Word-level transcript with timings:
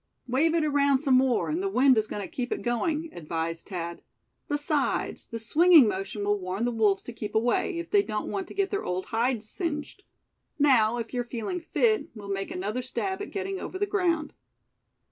"Wave 0.27 0.55
it 0.55 0.65
around 0.65 0.97
some 0.97 1.13
more, 1.13 1.47
and 1.47 1.61
the 1.61 1.69
wind 1.69 1.95
is 1.95 2.07
going 2.07 2.23
to 2.23 2.27
keep 2.27 2.51
it 2.51 2.63
going," 2.63 3.09
advised 3.11 3.67
Thad; 3.67 4.01
"besides, 4.47 5.25
the 5.27 5.37
swinging 5.37 5.87
motion 5.87 6.23
will 6.25 6.39
warn 6.39 6.65
the 6.65 6.71
wolves 6.71 7.03
to 7.03 7.13
keep 7.13 7.35
away, 7.35 7.77
if 7.77 7.91
they 7.91 8.01
don't 8.01 8.31
want 8.31 8.47
to 8.47 8.55
get 8.55 8.71
their 8.71 8.83
old 8.83 9.05
hides 9.05 9.47
singed. 9.47 10.01
Now, 10.57 10.97
if 10.97 11.13
you're 11.13 11.23
feeling 11.23 11.59
fit, 11.61 12.09
we'll 12.15 12.29
make 12.29 12.49
another 12.49 12.81
stab 12.81 13.21
at 13.21 13.29
getting 13.29 13.59
over 13.59 13.77
the 13.77 13.85
ground." 13.85 14.33